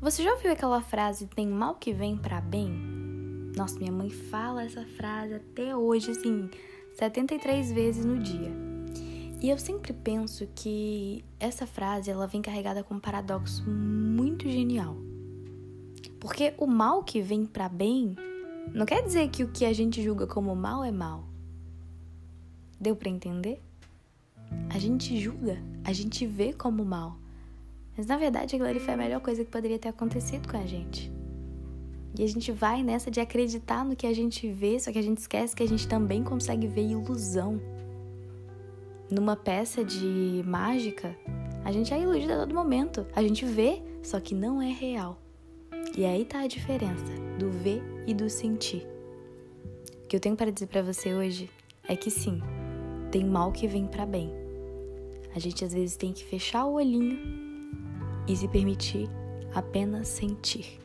[0.00, 2.70] Você já ouviu aquela frase tem mal que vem para bem?
[3.56, 6.48] Nossa, minha mãe fala essa frase até hoje, assim,
[6.94, 8.52] 73 vezes no dia.
[9.42, 14.96] E eu sempre penso que essa frase ela vem carregada com um paradoxo muito genial.
[16.20, 18.14] Porque o mal que vem para bem
[18.72, 21.24] não quer dizer que o que a gente julga como mal é mal.
[22.80, 23.60] Deu para entender?
[24.70, 27.18] A gente julga, a gente vê como mal.
[27.98, 30.64] Mas na verdade aquilo ali foi a melhor coisa que poderia ter acontecido com a
[30.64, 31.10] gente.
[32.16, 35.02] E a gente vai nessa de acreditar no que a gente vê, só que a
[35.02, 37.60] gente esquece que a gente também consegue ver ilusão.
[39.10, 41.16] Numa peça de mágica,
[41.64, 43.04] a gente é iludido a todo momento.
[43.16, 45.20] A gente vê, só que não é real.
[45.96, 48.86] E aí tá a diferença do ver e do sentir.
[50.04, 51.50] O que eu tenho para dizer para você hoje
[51.88, 52.40] é que sim,
[53.10, 54.30] tem mal que vem para bem.
[55.34, 57.47] A gente às vezes tem que fechar o olhinho
[58.28, 59.08] e se permitir
[59.54, 60.78] apenas sentir.